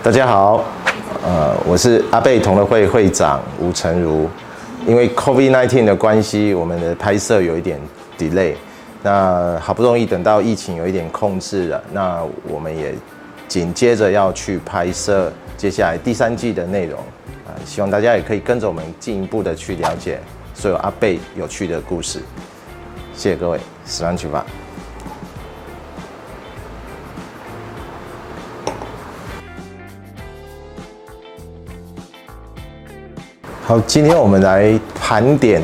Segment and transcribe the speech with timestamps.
[0.00, 0.64] 大家好，
[1.24, 4.30] 呃，我是阿贝同乐会会长吴成儒。
[4.86, 7.80] 因为 COVID-19 的关系，我们的拍摄有一点
[8.16, 8.54] delay。
[9.02, 12.94] 那好不容易等到疫情有一点控制了，那我们也
[13.48, 17.00] 紧接着要去拍摄接下来第三季的内容
[17.44, 20.20] 啊，希望大家也可以跟着我们进一步的去了解
[20.54, 22.20] 所有阿贝有趣的故事。
[23.14, 24.46] 谢谢各位，十万去吧。
[33.68, 35.62] 好，今天我们来盘点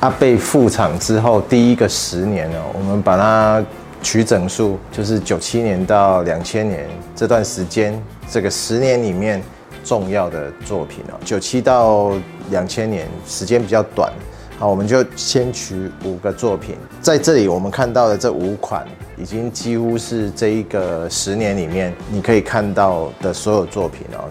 [0.00, 3.64] 阿贝复场之后第一个十年哦，我们把它
[4.02, 6.86] 取整数，就是九七年到两千年
[7.16, 7.98] 这段时间，
[8.30, 9.42] 这个十年里面
[9.82, 12.12] 重要的作品哦，九七到
[12.50, 14.12] 两千年时间比较短，
[14.58, 18.86] 好，我们就先取五个作品，在这里我们看到的这五款，
[19.16, 24.28] 已经几乎是这一个十年里面你可以看到的所有作品哦。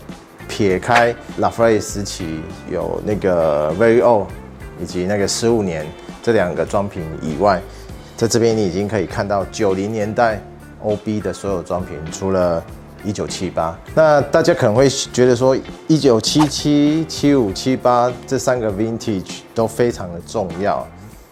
[0.52, 4.28] 撇开拉弗雷时期有那个 Very Old
[4.82, 5.88] 以及那个十五年
[6.22, 7.62] 这两个装瓶以外，
[8.18, 10.42] 在这边你已经可以看到九零年代
[10.84, 12.62] OB 的所有装瓶，除了
[13.06, 13.80] 一九七八。
[13.96, 20.86] 那大家可能会觉得说，一九七七、七五、七八这三个 Vintage 都非常的重要。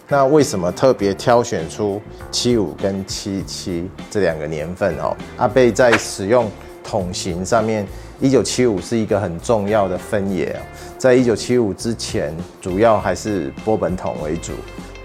[0.08, 2.00] 那为什么特别挑选出
[2.32, 5.14] 七五跟七七这两个年份哦？
[5.36, 6.50] 阿贝在使用
[6.90, 7.86] 桶型上面。
[8.20, 10.54] 一九七五是一个很重要的分野，
[10.98, 14.52] 在一九七五之前，主要还是波本桶为主。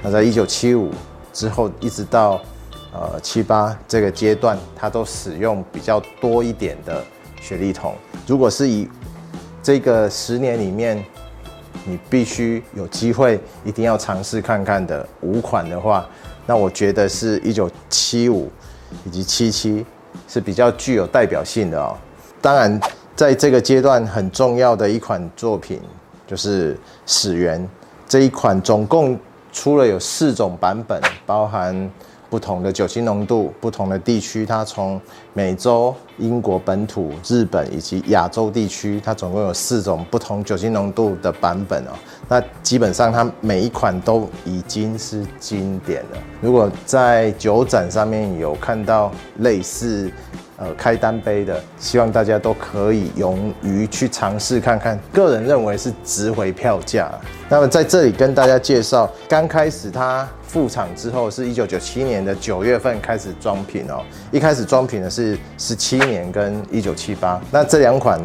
[0.02, 0.92] 那在一九七五
[1.32, 2.42] 之后，一直到
[2.92, 7.02] 呃七八这个阶段，它都使用比较多一点的
[7.40, 7.94] 雪莉桶。
[8.28, 8.90] 如果是以
[9.64, 11.02] 这个十年里面，
[11.86, 16.06] 你必须有机会一定要尝试看看的五款的话，
[16.46, 18.52] 那我觉得是一九七五
[19.06, 19.86] 以及七七
[20.28, 21.96] 是比较具有代表性的哦。
[22.42, 22.80] 当然。
[23.16, 25.80] 在这个阶段很重要的一款作品
[26.28, 27.66] 就是始源
[28.10, 29.18] 这一款，总共
[29.54, 31.90] 出了有四种版本，包含
[32.30, 35.00] 不同的酒精浓度、不同的地区，它从
[35.34, 41.92] 美洲、英国本土、日本以及亚洲地区，它总共有四种不同酒精浓度的版本哦。
[42.28, 46.18] 那基本上它每一款都已经是经典了。
[46.42, 50.12] 如果在酒展上面有看到类似。
[50.58, 54.98] 呃，开单杯的，希望大家都可以勇于去尝试看看。
[55.12, 57.12] 个人认为是值回票价。
[57.50, 64.02] 那么在这里跟大家介绍，刚开始它复厂之后，是一九九七年的九月份开始装瓶哦。
[64.32, 68.18] 一开始装瓶的是十七年跟一九七八，那这两款，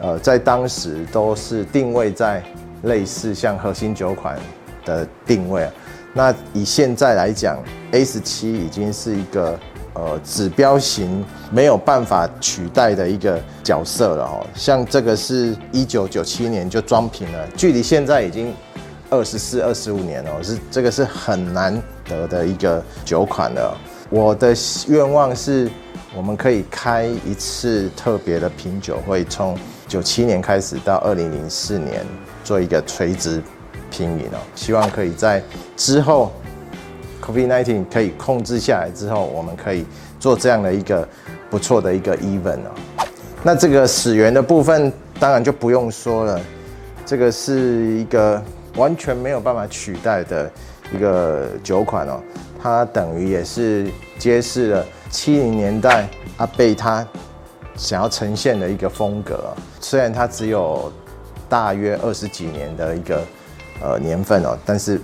[0.00, 2.42] 呃，在当时都是定位在
[2.82, 4.36] 类似像核心酒款
[4.84, 5.72] 的定位啊。
[6.12, 7.56] 那以现在来讲
[7.92, 9.56] ，A 十七已经是一个。
[9.94, 14.46] 呃，指标型没有办法取代的一个角色了哦。
[14.54, 18.54] 像这个是一九九七年就装瓶了，距离现在已经
[19.10, 23.76] 二十四、二十五年了，是这个是很难得的一个酒款了。
[24.08, 24.54] 我的
[24.86, 25.68] 愿望是，
[26.14, 32.06] 我们可以开一次特别的品酒会，从九七年开始到二零零四年
[32.44, 33.42] 做一个垂直
[33.90, 35.42] 品饮哦，希望可以在
[35.76, 36.30] 之后。
[37.28, 39.84] COVID-19 可以控制下来之后，我们可以
[40.18, 41.06] 做这样的一个
[41.50, 42.72] 不错的一个 event 哦。
[43.42, 44.90] 那这个始源的部分
[45.20, 46.40] 当然就不用说了，
[47.04, 48.42] 这个是一个
[48.76, 50.50] 完全没有办法取代的
[50.90, 52.18] 一个酒款哦。
[52.62, 53.86] 它等于也是
[54.18, 57.06] 揭示了七零年代阿贝他
[57.76, 59.54] 想要呈现的一个风格。
[59.80, 60.90] 虽然它只有
[61.46, 63.22] 大约二十几年的一个
[63.82, 64.98] 呃年份哦，但是。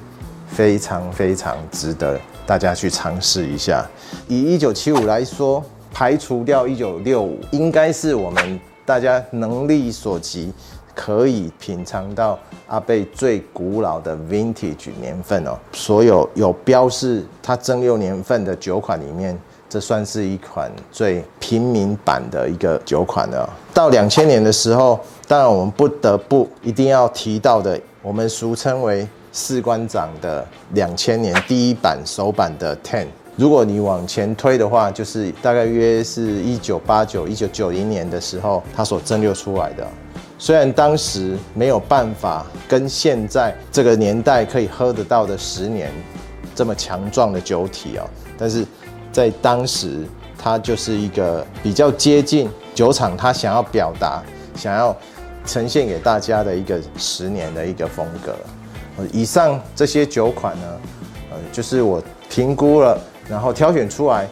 [0.55, 3.85] 非常非常值得大家去尝试一下。
[4.29, 10.53] 以一九七五来说，排除掉一九六五，应该是我们大家能力所及
[10.95, 12.39] 可以品尝到
[12.69, 15.59] 阿贝最古老的 Vintage 年份哦。
[15.73, 19.37] 所有有标示它蒸馏年份的酒款里面，
[19.69, 23.49] 这算是一款最平民版的一个酒款了。
[23.73, 29.05] 到两千年的时候，当然我们不得不一定要提到的，我们俗称为。
[29.37, 39.85] 士官长的两千年第一版首版的 Ten，如果你往前推的话，就是大概约是一九八九、一九九零年的时候，它所蒸馏出来的。
[40.39, 45.91] 虽然当时没有办法跟现在这个年代可以喝得到的十年
[46.55, 48.07] 这么强壮的酒体哦，
[48.39, 48.65] 但是
[49.11, 50.07] 在当时，
[50.39, 54.23] 它就是一个比较接近酒厂它想要表达、
[54.55, 54.97] 想要
[55.45, 58.33] 呈现给大家的一个十年的一个风格。
[59.13, 60.81] 以上这些酒款呢，
[61.31, 62.99] 呃，就是我评估了，
[63.29, 64.29] 然后挑选出来，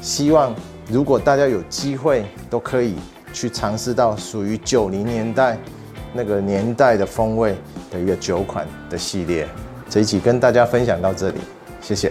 [0.00, 0.54] 希望
[0.90, 2.96] 如果大家有机会都可以
[3.32, 5.58] 去尝试到属于九零年代
[6.12, 7.56] 那个年代的风味
[7.90, 9.46] 的一个酒款的系列。
[9.88, 11.38] 这一集跟大家分享到这里，
[11.80, 12.10] 谢谢。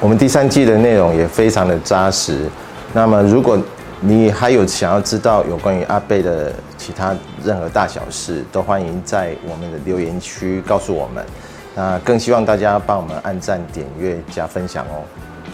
[0.00, 2.48] 我们第三季的内容也非常的扎实。
[2.92, 3.58] 那么，如果
[4.00, 11.24] 你还有想要知道有关于阿贝的其他任何大小事，都欢迎在我们的留言区告诉我们。
[11.74, 15.02] 那更希望大家帮我们按赞、点阅、加分享哦，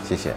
[0.07, 0.33] 谢谢。